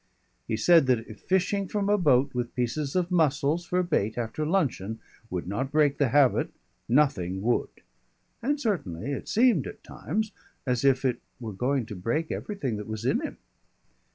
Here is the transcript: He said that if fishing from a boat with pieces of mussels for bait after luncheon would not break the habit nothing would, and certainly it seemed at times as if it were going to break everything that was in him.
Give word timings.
He 0.47 0.57
said 0.57 0.87
that 0.87 1.07
if 1.07 1.19
fishing 1.19 1.67
from 1.67 1.87
a 1.87 1.95
boat 1.95 2.33
with 2.33 2.55
pieces 2.55 2.95
of 2.95 3.11
mussels 3.11 3.65
for 3.65 3.83
bait 3.83 4.17
after 4.17 4.47
luncheon 4.47 4.99
would 5.29 5.47
not 5.47 5.71
break 5.71 5.99
the 5.99 6.07
habit 6.09 6.51
nothing 6.89 7.43
would, 7.43 7.69
and 8.41 8.59
certainly 8.59 9.11
it 9.11 9.29
seemed 9.29 9.67
at 9.67 9.83
times 9.83 10.31
as 10.65 10.83
if 10.83 11.05
it 11.05 11.21
were 11.39 11.53
going 11.53 11.85
to 11.85 11.95
break 11.95 12.31
everything 12.31 12.77
that 12.77 12.87
was 12.87 13.05
in 13.05 13.19
him. 13.21 13.37